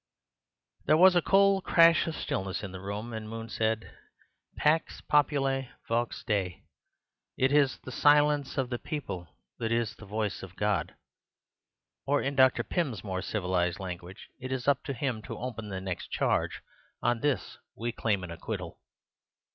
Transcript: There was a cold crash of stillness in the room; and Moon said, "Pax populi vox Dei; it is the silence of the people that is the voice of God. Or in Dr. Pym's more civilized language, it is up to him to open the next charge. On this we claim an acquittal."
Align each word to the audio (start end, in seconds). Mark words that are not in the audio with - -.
There 0.87 0.97
was 0.97 1.15
a 1.15 1.21
cold 1.21 1.63
crash 1.63 2.07
of 2.07 2.15
stillness 2.15 2.63
in 2.63 2.71
the 2.71 2.79
room; 2.81 3.13
and 3.13 3.29
Moon 3.29 3.49
said, 3.49 3.95
"Pax 4.55 4.99
populi 5.01 5.65
vox 5.87 6.23
Dei; 6.23 6.63
it 7.37 7.51
is 7.51 7.77
the 7.83 7.91
silence 7.91 8.57
of 8.57 8.71
the 8.71 8.79
people 8.79 9.27
that 9.59 9.71
is 9.71 9.93
the 9.93 10.07
voice 10.07 10.41
of 10.41 10.55
God. 10.55 10.95
Or 12.07 12.19
in 12.19 12.35
Dr. 12.35 12.63
Pym's 12.63 13.03
more 13.03 13.21
civilized 13.21 13.79
language, 13.79 14.27
it 14.39 14.51
is 14.51 14.67
up 14.67 14.83
to 14.85 14.93
him 14.93 15.21
to 15.21 15.37
open 15.37 15.69
the 15.69 15.79
next 15.79 16.07
charge. 16.09 16.63
On 17.03 17.19
this 17.19 17.59
we 17.75 17.91
claim 17.91 18.23
an 18.23 18.31
acquittal." 18.31 18.79